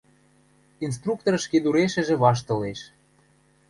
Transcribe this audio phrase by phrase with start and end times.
[0.85, 2.79] Инструктор ӹшкедурешӹжӹ ваштылеш.